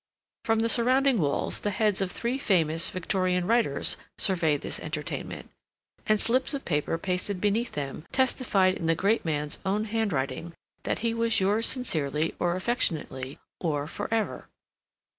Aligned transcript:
From 0.45 0.57
the 0.57 0.67
surrounding 0.67 1.19
walls 1.19 1.59
the 1.59 1.69
heads 1.69 2.01
of 2.01 2.11
three 2.11 2.39
famous 2.39 2.89
Victorian 2.89 3.45
writers 3.45 3.97
surveyed 4.17 4.61
this 4.61 4.79
entertainment, 4.79 5.51
and 6.07 6.19
slips 6.19 6.55
of 6.55 6.65
paper 6.65 6.97
pasted 6.97 7.39
beneath 7.39 7.73
them 7.73 8.07
testified 8.11 8.73
in 8.73 8.87
the 8.87 8.95
great 8.95 9.23
man's 9.23 9.59
own 9.63 9.85
handwriting 9.85 10.53
that 10.85 10.99
he 11.05 11.13
was 11.13 11.39
yours 11.39 11.67
sincerely 11.67 12.33
or 12.39 12.55
affectionately 12.55 13.37
or 13.59 13.85
for 13.85 14.11
ever. 14.11 14.47